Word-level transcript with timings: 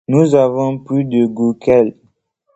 Nous 0.07 0.33
avons 0.33 0.79
plus 0.79 1.05
de 1.05 1.27
goût 1.27 1.53
qu’elle. 1.53 1.93